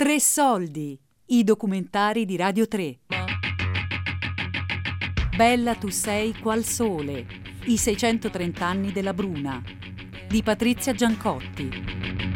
[0.00, 3.00] Tre soldi, i documentari di Radio 3.
[5.36, 7.26] Bella tu sei qual sole,
[7.66, 9.62] i 630 anni della Bruna,
[10.26, 12.29] di Patrizia Giancotti.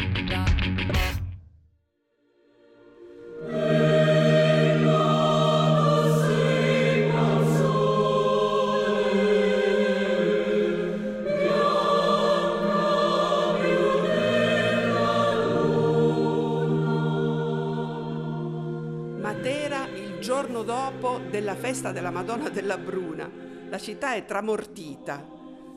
[20.63, 23.29] Della festa della Madonna della Bruna.
[23.69, 25.27] La città è tramortita.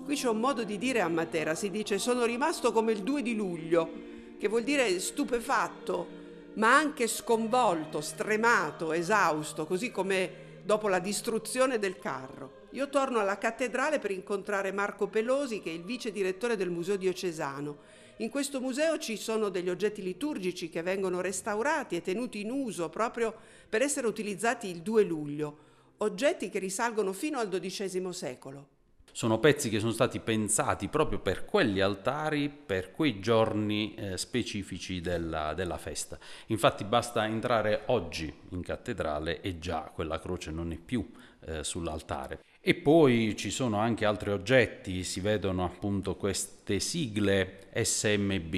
[0.06, 3.24] Qui c'è un modo di dire a Matera, si dice sono rimasto come il 2
[3.24, 3.90] di luglio,
[4.38, 6.08] che vuol dire stupefatto,
[6.54, 12.67] ma anche sconvolto, stremato, esausto, così come dopo la distruzione del carro.
[12.78, 16.96] Io torno alla cattedrale per incontrare Marco Pelosi, che è il vice direttore del Museo
[16.96, 17.78] Diocesano.
[18.18, 22.88] In questo museo ci sono degli oggetti liturgici che vengono restaurati e tenuti in uso
[22.90, 23.34] proprio
[23.68, 25.58] per essere utilizzati il 2 luglio,
[25.98, 28.68] oggetti che risalgono fino al XII secolo.
[29.12, 35.02] Sono pezzi che sono stati pensati proprio per quegli altari, per quei giorni eh, specifici
[35.02, 36.20] della, della, festa.
[36.48, 42.42] Infatti basta entrare oggi in cattedrale e già quella croce non è più eh, sull'altare.
[42.68, 48.56] E poi ci sono anche altri oggetti, si vedono appunto queste sigle SMB,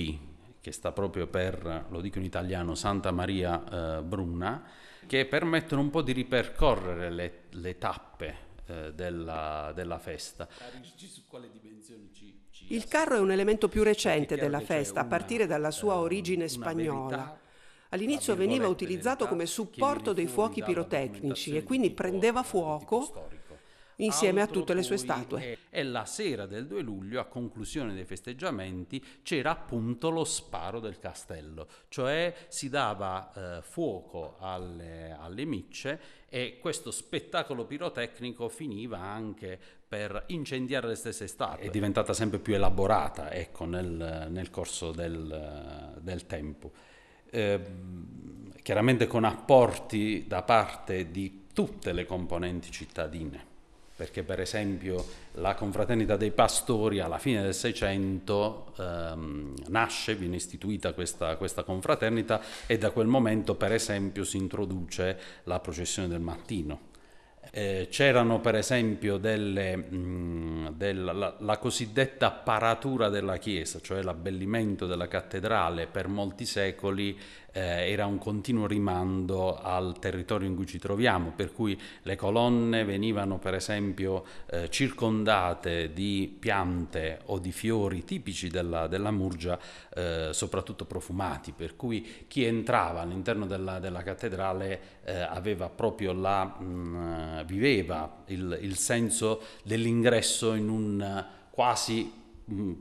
[0.59, 4.63] che sta proprio per, lo dico in italiano, Santa Maria eh, Bruna,
[5.05, 10.47] che permettono un po' di ripercorrere le, le tappe eh, della, della, festa.
[12.69, 16.47] Il carro è un elemento più recente della festa, a partire dalla sua eh, origine
[16.47, 17.39] spagnola.
[17.89, 23.37] All'inizio veniva utilizzato come supporto dei fuochi pirotecnici e quindi prendeva fuoco
[23.99, 25.57] insieme a tutte le sue statue.
[25.69, 30.99] E la sera del 2 luglio, a conclusione dei festeggiamenti, c'era appunto lo sparo del
[30.99, 39.59] castello, cioè si dava eh, fuoco alle, alle micce e questo spettacolo pirotecnico finiva anche
[39.87, 41.65] per incendiare le stesse statue.
[41.65, 46.71] È diventata sempre più elaborata ecco, nel, nel corso del, del tempo.
[47.31, 47.59] Eh,
[48.61, 53.48] chiaramente con apporti da parte di tutte le componenti cittadine
[53.99, 60.93] perché per esempio la confraternita dei pastori alla fine del Seicento ehm, nasce, viene istituita
[60.93, 66.87] questa, questa, confraternita e da quel momento per esempio si introduce la processione del mattino.
[67.51, 74.85] Eh, c'erano per esempio delle, mh, della, la, la, cosiddetta paratura della chiesa, cioè l'abbellimento
[74.85, 77.19] della cattedrale per molti secoli
[77.51, 82.83] eh, era un continuo rimando al territorio in cui ci troviamo, per cui le colonne
[82.83, 89.59] venivano per esempio eh, circondate di piante o di fiori tipici della, della Murgia,
[89.95, 96.45] eh, soprattutto profumati, per cui chi entrava all'interno della, della cattedrale eh, aveva proprio la,
[96.45, 102.18] mh, mm, viveva il, il senso dell'ingresso in un quasi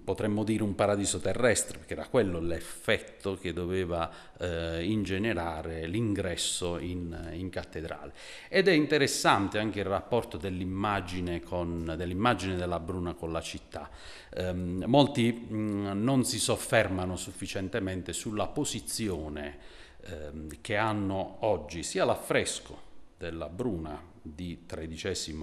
[0.04, 7.30] potremmo dire un paradiso terrestre, perché era quello l'effetto che doveva eh, ingenerare l'ingresso in,
[7.32, 8.12] in, cattedrale.
[8.48, 13.90] Ed è interessante anche il rapporto dell'immagine, con, dell'immagine della Bruna con la città.
[14.30, 19.58] Eh, molti mh, mm, non si soffermano sufficientemente sulla posizione
[20.02, 22.87] eh, che hanno oggi sia l'affresco
[23.18, 25.34] della Bruna di XIII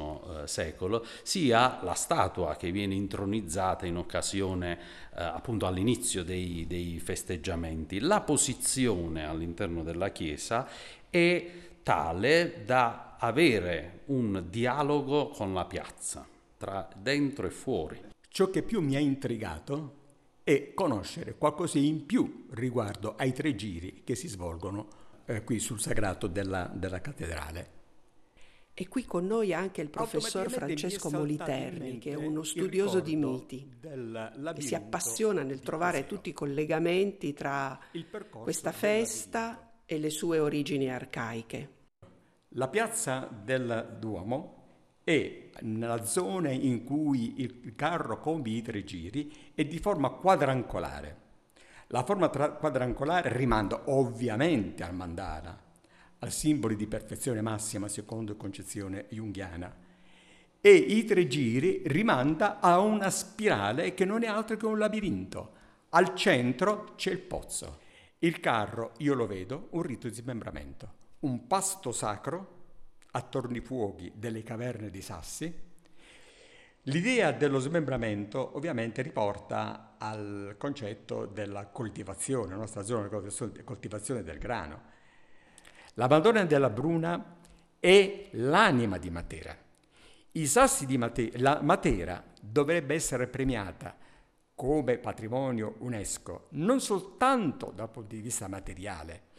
[0.43, 4.79] eh, secolo, sia la statua che viene intronizzata in occasione
[5.13, 7.99] eh, appunto all'inizio dei, dei festeggiamenti.
[7.99, 10.67] La posizione all'interno della chiesa
[11.09, 11.51] è
[11.83, 16.25] tale da avere un dialogo con la piazza,
[16.57, 17.99] tra dentro e fuori.
[18.27, 20.03] Ciò che più mi ha intrigato
[20.43, 25.79] è conoscere qualcosa in più riguardo ai tre giri che si svolgono eh, qui sul
[25.79, 27.75] sagrato della, della cattedrale.
[28.77, 33.71] E qui con noi anche il professor Francesco Moliterni, che è uno studioso di miti
[33.81, 37.79] e si appassiona nel trovare tutti i collegamenti tra
[38.31, 41.69] questa festa e le sue origini arcaiche.
[42.49, 44.63] La piazza del Duomo
[45.05, 51.24] è nella zona in cui il carro compie i tre giri è di forma quadrangolare.
[51.89, 55.61] La forma quadrangolare rimanda ovviamente al mandala,
[56.19, 59.83] al simbolo di perfezione massima secondo concezione junghiana.
[60.59, 65.53] E i tre giri rimanda a una spirale che non è altro che un labirinto.
[65.89, 67.81] Al centro c'è il pozzo.
[68.19, 72.53] Il carro, io lo vedo, un rito di smembramento, un pasto sacro
[73.11, 75.53] a tornifuochi delle caverne di sassi.
[76.89, 84.37] L'idea dello smembramento ovviamente riporta al concetto della coltivazione, la nostra zona di coltivazione del
[84.37, 84.81] grano
[85.95, 87.37] La Madonna della Bruna
[87.79, 89.57] è l'anima di Matera.
[90.33, 93.97] I sassi di Matera, la Matera dovrebbe essere premiata
[94.53, 99.29] come patrimonio UNESCO non soltanto dal punto di vista materiale,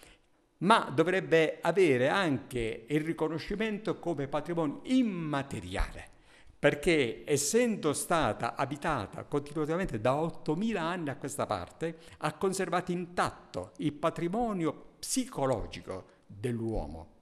[0.59, 6.15] ma dovrebbe avere anche il riconoscimento come patrimonio immateriale,
[6.59, 13.93] perché essendo stata abitata continuamente da 8.000 anni a questa parte, ha conservato intatto il
[13.93, 17.15] patrimonio psicologico dell'uomo,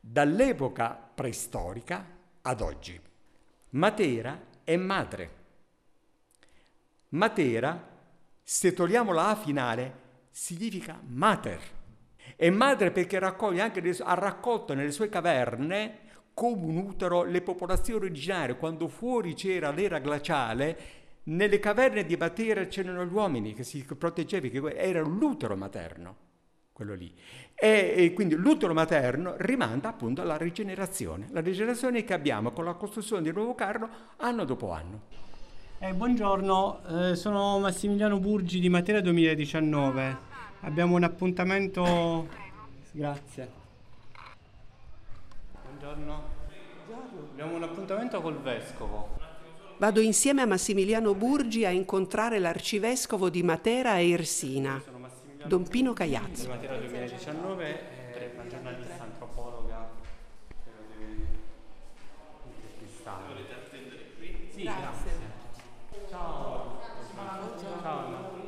[0.00, 2.06] dall'epoca preistorica
[2.42, 3.00] ad oggi.
[3.70, 5.38] Matera è madre.
[7.10, 7.88] Matera,
[8.42, 9.98] se togliamo la A finale,
[10.30, 11.78] significa mater
[12.36, 16.08] e madre perché raccoglie anche, ha raccolto nelle sue caverne
[16.40, 18.56] come un utero le popolazioni originarie.
[18.56, 20.78] Quando fuori c'era l'era glaciale,
[21.24, 26.16] nelle caverne di Matera c'erano gli uomini che si proteggevano, era l'utero materno,
[26.72, 27.12] quello lì.
[27.54, 32.72] E, e, quindi l'utero materno rimanda appunto alla rigenerazione, la rigenerazione che abbiamo con la
[32.72, 35.02] costruzione di nuovo carro anno dopo anno.
[35.78, 40.16] Eh, buongiorno, eh, sono Massimiliano Burgi di Matera 2019.
[40.60, 42.26] Abbiamo un appuntamento.
[42.92, 43.59] Grazie.
[45.90, 46.22] Buongiorno.
[47.32, 49.18] Abbiamo un appuntamento col vescovo.
[49.78, 54.80] Vado insieme a Massimiliano Burgi a incontrare l'arcivescovo di Matera e Irsina,
[55.44, 56.42] Don Pino Cagliazzo.
[56.42, 59.88] Di Matera 2019, è una giornalista antropologa.
[64.50, 65.10] Sì, grazie.
[66.08, 66.80] Ciao.
[67.82, 68.38] Ciao.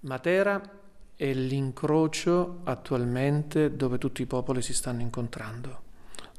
[0.00, 0.80] Matera
[1.22, 5.82] è l'incrocio attualmente dove tutti i popoli si stanno incontrando,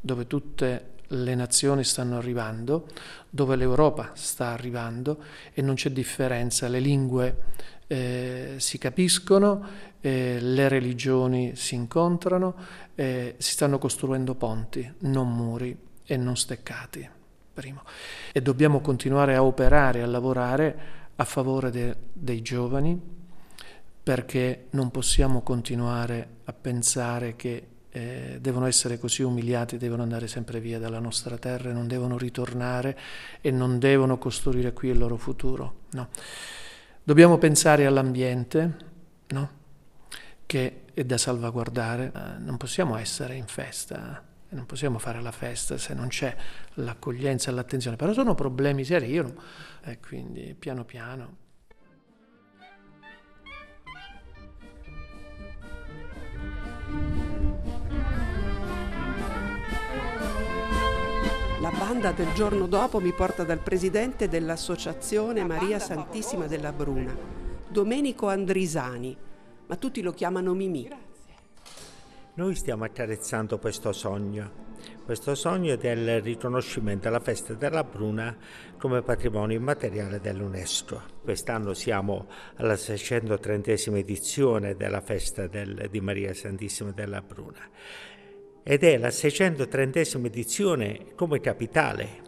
[0.02, 2.88] dove tutte le nazioni stanno arrivando,
[3.30, 7.44] dove l'Europa sta arrivando e non c'è differenza, le lingue
[7.88, 9.66] eh, si capiscono,
[10.02, 12.54] eh, le religioni si incontrano,
[12.96, 17.10] eh, si stanno costruendo ponti, non muri e non steccati.
[17.54, 17.84] Primo.
[18.34, 20.78] E dobbiamo continuare a operare, a lavorare
[21.16, 23.23] a favore de, dei giovani,
[24.04, 30.60] perché non possiamo continuare a pensare che eh, devono essere così umiliati, devono andare sempre
[30.60, 32.98] via dalla nostra terra, non devono ritornare
[33.40, 35.82] e non devono costruire qui il loro futuro.
[35.92, 36.10] No.
[37.04, 38.78] Dobbiamo pensare all'ambiente,
[39.28, 39.50] no?
[40.46, 42.12] che è da salvaguardare.
[42.14, 46.36] Eh, non possiamo essere in festa, eh, non possiamo fare la festa se non c'è
[46.76, 49.36] l'accoglienza e l'attenzione, però sono problemi seri, io,
[49.84, 51.42] e quindi piano piano.
[61.78, 67.16] Banda del giorno dopo mi porta dal presidente dell'Associazione Maria Santissima della Bruna,
[67.68, 69.16] Domenico Andrisani,
[69.66, 70.90] ma tutti lo chiamano Mimì.
[72.36, 74.52] Noi stiamo accarezzando questo sogno,
[75.06, 78.36] questo sogno del riconoscimento alla festa della Bruna
[78.78, 81.02] come patrimonio immateriale dell'UNESCO.
[81.24, 87.70] Quest'anno siamo alla 630 edizione della festa del, di Maria Santissima della Bruna
[88.64, 92.22] ed è la 630 edizione come capitale,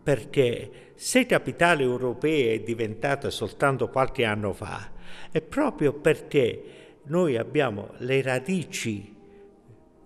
[0.00, 4.92] perché se capitale europea è diventata soltanto qualche anno fa,
[5.30, 6.62] è proprio perché
[7.04, 9.14] noi abbiamo le radici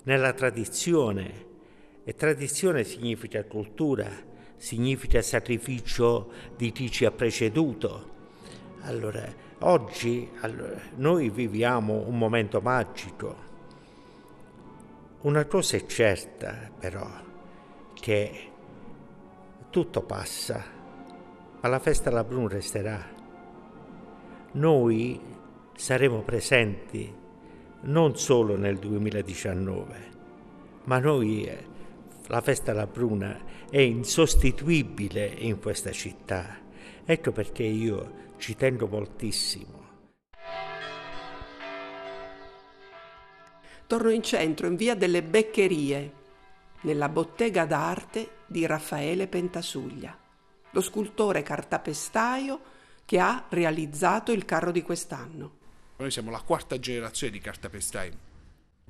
[0.04, 1.50] nella tradizione.
[2.04, 4.10] E tradizione significa cultura,
[4.56, 8.10] significa sacrificio di chi ci ha preceduto.
[8.80, 9.24] Allora,
[9.60, 13.50] oggi allora, noi viviamo un momento magico
[15.22, 17.08] una cosa è certa però,
[17.94, 18.50] che
[19.70, 20.64] tutto passa,
[21.60, 23.08] ma la festa alla Brun resterà.
[24.52, 25.20] Noi
[25.76, 27.14] saremo presenti
[27.82, 30.10] non solo nel 2019,
[30.84, 31.64] ma noi, eh,
[32.26, 36.58] la festa alla Bruna è insostituibile in questa città.
[37.04, 39.81] Ecco perché io ci tengo moltissimo
[43.92, 46.12] torno in centro in via delle Beccherie,
[46.80, 50.18] nella bottega d'arte di Raffaele Pentasuglia,
[50.70, 52.58] lo scultore cartapestaio
[53.04, 55.56] che ha realizzato il carro di quest'anno.
[55.98, 58.12] Noi siamo la quarta generazione di cartapestai.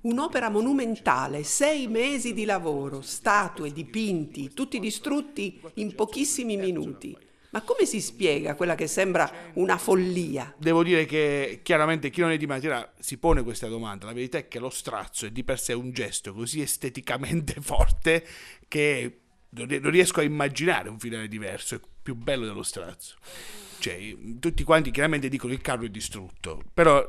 [0.02, 7.18] Un'opera monumentale, sei mesi di lavoro, statue, dipinti, tutti distrutti in pochissimi minuti.
[7.52, 10.54] Ma come si spiega quella che sembra una follia?
[10.56, 14.06] Devo dire che chiaramente chi non è di Matera si pone questa domanda.
[14.06, 18.26] La verità è che lo strazzo è di per sé un gesto così esteticamente forte
[18.68, 19.18] che
[19.50, 23.16] non riesco a immaginare un finale diverso, è più bello dello strazzo.
[23.78, 27.06] Cioè, tutti quanti chiaramente dicono che il carro è distrutto, però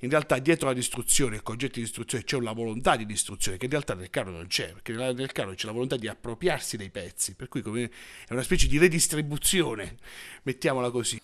[0.00, 3.66] in realtà dietro la distruzione, il concetto di distruzione, c'è una volontà di distruzione che
[3.66, 6.90] in realtà nel carro non c'è, perché nel carro c'è la volontà di appropriarsi dei
[6.90, 9.96] pezzi, per cui è una specie di redistribuzione,
[10.42, 11.20] mettiamola così.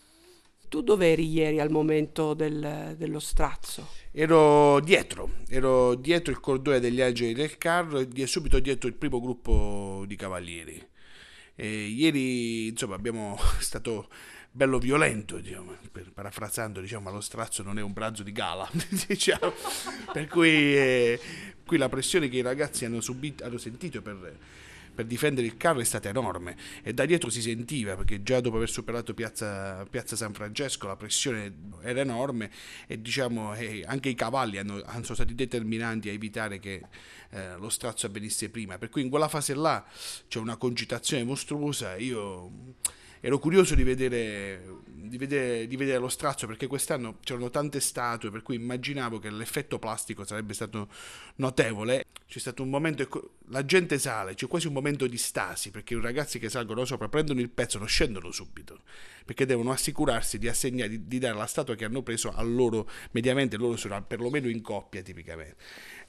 [0.69, 3.89] Tu dove eri ieri al momento del, dello strazzo?
[4.11, 9.21] Ero dietro, ero dietro il cordone degli angeli del carro e subito dietro il primo
[9.21, 10.85] gruppo di cavalieri.
[11.55, 14.09] E ieri, insomma, abbiamo stato
[14.57, 18.67] bello violento, diciamo, per, parafrasando, diciamo, lo strazzo non è un pranzo di gala,
[19.07, 19.53] diciamo.
[20.11, 21.21] per cui eh,
[21.67, 24.39] qui la pressione che i ragazzi hanno, subito, hanno sentito per
[24.97, 26.57] per difendere il carro è stata enorme.
[26.83, 30.97] E da dietro si sentiva perché già dopo aver superato piazza, piazza San Francesco la
[30.97, 32.51] pressione era enorme
[32.87, 36.83] e diciamo eh, anche i cavalli hanno, hanno, sono stati determinanti a evitare che
[37.29, 38.79] eh, lo strazzo avvenisse prima.
[38.79, 39.85] Per cui in quella fase là
[40.29, 41.97] c'è una concitazione mostruosa.
[41.97, 42.75] Io
[43.21, 48.31] ero curioso di vedere, di, vedere, di vedere, lo strazzo perché quest'anno c'erano tante statue
[48.31, 50.89] per cui immaginavo che l'effetto plastico sarebbe stato
[51.37, 52.07] notevole.
[52.27, 56.01] C'è stato un momento, la gente sale, c'è quasi un momento di stasi perché i
[56.01, 58.81] ragazzi che salgono sopra prendono il pezzo, non scendono subito
[59.25, 62.89] perché devono assicurarsi di assegnare, di, di dare la statua che hanno preso a loro,
[63.11, 65.57] mediamente loro sono perlomeno in coppia tipicamente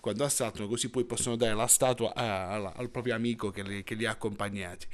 [0.08, 3.84] quando assaltano, così poi possono dare la statua a, a, al proprio amico che li,
[3.84, 4.86] che li ha accompagnati.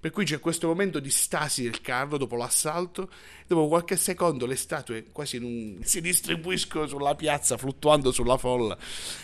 [0.00, 3.10] Per cui c'è questo momento di stasi del carro dopo l'assalto,
[3.46, 5.78] dopo qualche secondo le statue quasi un...
[5.82, 8.76] si distribuiscono sulla piazza, fluttuando sulla folla.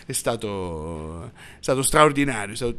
[0.04, 1.30] È stato, è
[1.60, 2.52] stato straordinario.
[2.52, 2.76] È stato...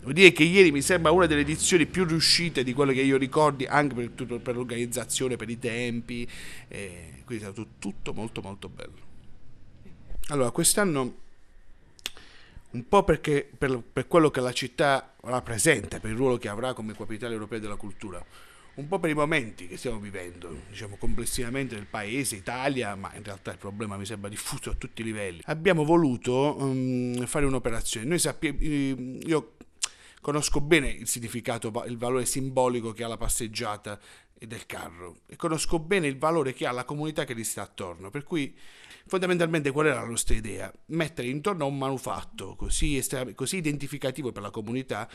[0.00, 3.16] Devo dire che ieri mi sembra una delle edizioni più riuscite di quelle che io
[3.16, 6.28] ricordi, anche per, tutto, per l'organizzazione, per i tempi.
[6.68, 9.00] Eh, quindi è stato tutto molto molto bello.
[10.28, 11.20] Allora, quest'anno
[12.72, 16.72] un po' perché per, per, quello che la città rappresenta, per il ruolo che avrà
[16.72, 18.24] come capitale europea della cultura,
[18.74, 23.22] un po' per i momenti che stiamo vivendo, diciamo complessivamente nel paese, Italia, ma in
[23.22, 25.40] realtà il problema mi sembra diffuso a tutti i livelli.
[25.44, 28.06] Abbiamo voluto um, fare un'operazione.
[28.06, 29.56] Noi sappiamo, io
[30.22, 33.98] conosco bene il significato, il valore simbolico che ha la passeggiata
[34.46, 38.10] del carro e conosco bene il valore che ha la comunità che gli sta attorno,
[38.10, 38.54] per cui
[39.04, 40.72] Fondamentalmente qual era la nostra idea?
[40.86, 45.08] Mettere intorno a un manufatto così, estrem- così identificativo per la comunità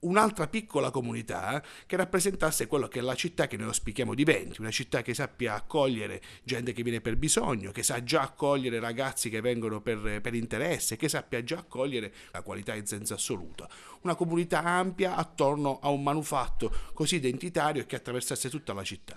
[0.00, 4.70] un'altra piccola comunità che rappresentasse quello che è la città che noi auspichiamo diventi, una
[4.70, 9.40] città che sappia accogliere gente che viene per bisogno, che sa già accogliere ragazzi che
[9.40, 13.68] vengono per, per interesse, che sappia già accogliere la qualità in senso assoluto.
[14.02, 19.16] Una comunità ampia attorno a un manufatto così identitario che attraversasse tutta la città.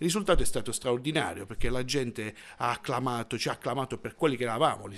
[0.00, 4.36] Il risultato è stato straordinario perché la gente ha acclamato, ci ha acclamato per quelli
[4.36, 4.88] che eravamo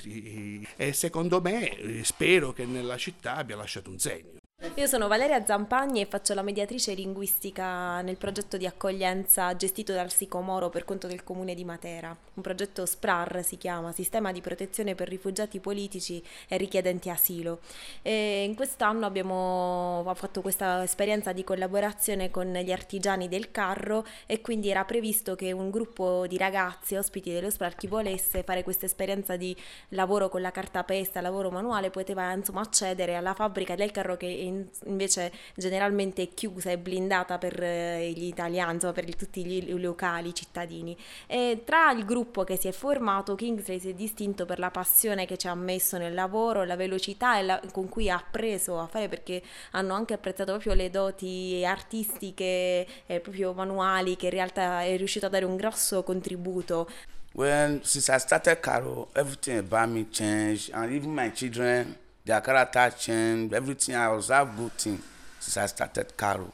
[0.77, 4.39] e secondo me spero che nella città abbia lasciato un segno.
[4.81, 10.11] Io sono Valeria Zampagni e faccio la mediatrice linguistica nel progetto di accoglienza gestito dal
[10.11, 12.17] Sicomoro per conto del comune di Matera.
[12.33, 17.61] Un progetto SPRAR si chiama, Sistema di protezione per rifugiati politici e richiedenti asilo.
[18.01, 24.41] E in quest'anno abbiamo fatto questa esperienza di collaborazione con gli artigiani del carro e
[24.41, 28.87] quindi era previsto che un gruppo di ragazzi ospiti dello SPRAR chi volesse fare questa
[28.87, 29.55] esperienza di
[29.91, 34.70] lavoro con la carta pesta, lavoro manuale, poteva insomma accedere alla fabbrica del carro che
[34.85, 40.97] invece generalmente chiusa e blindata per eh, gli italiani, insomma, per tutti gli locali cittadini.
[41.27, 45.27] E tra il gruppo che si è formato, Kingsley si è distinto per la passione
[45.27, 49.09] che ci ha messo nel lavoro, la velocità la, con cui ha appreso a fare,
[49.09, 54.97] perché hanno anche apprezzato proprio le doti artistiche, eh, proprio manuali, che in realtà è
[54.97, 56.89] riuscito a dare un grosso contributo.
[57.33, 61.97] When since I started Caro, everything about me changed, and even my children
[62.31, 63.97] their character changed, everything.
[63.97, 65.01] I have good thing
[65.39, 66.53] since I started Caro.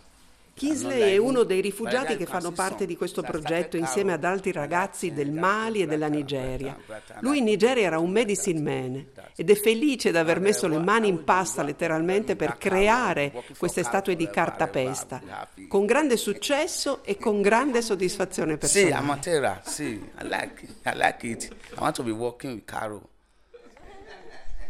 [0.55, 5.13] Kinsley è uno dei rifugiati che fanno parte di questo progetto insieme ad altri ragazzi
[5.13, 6.75] del Mali e della Nigeria.
[7.21, 9.07] Lui in Nigeria era un medicine man
[9.37, 14.17] ed è felice di aver messo le mani in pasta letteralmente per creare queste statue
[14.17, 15.21] di cartapesta,
[15.69, 18.93] con grande successo e con grande soddisfazione personale.
[18.93, 21.55] Sì, a Matera, sì, I like it, I like it.
[21.73, 23.11] I want to be working with Caro.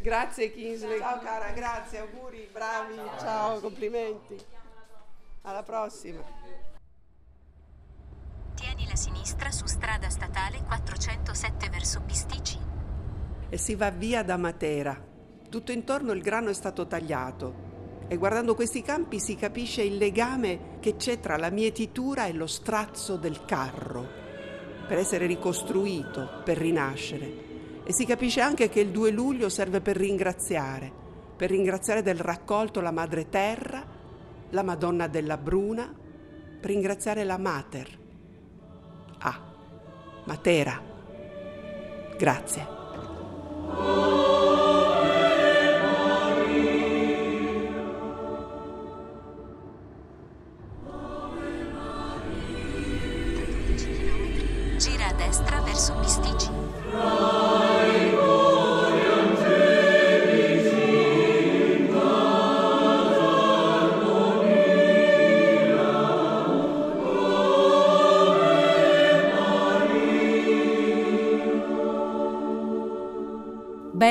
[0.06, 0.98] Grazie Kingsley.
[1.00, 4.36] Ciao cara, grazie, auguri, bravi, ciao, complimenti.
[5.42, 6.22] Alla prossima.
[8.54, 12.56] Tieni la sinistra su strada statale 407 verso Pisticci.
[13.48, 14.96] E si va via da Matera.
[15.50, 18.04] Tutto intorno il grano è stato tagliato.
[18.06, 22.46] E guardando questi campi si capisce il legame che c'è tra la mietitura e lo
[22.46, 24.08] strazzo del carro,
[24.86, 27.45] per essere ricostruito, per rinascere.
[27.88, 30.90] E si capisce anche che il 2 luglio serve per ringraziare,
[31.36, 33.80] per ringraziare del raccolto la Madre Terra,
[34.50, 35.94] la Madonna della Bruna,
[36.60, 37.98] per ringraziare la Mater.
[39.18, 39.40] Ah,
[40.24, 40.82] Matera.
[42.18, 42.66] Grazie.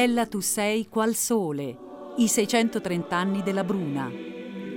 [0.06, 1.76] Bella tu sei qual sole,
[2.18, 4.08] i 630 anni della Bruna,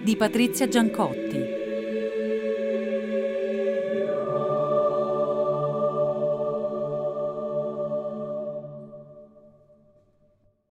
[0.03, 1.58] di Patrizia Giancotti.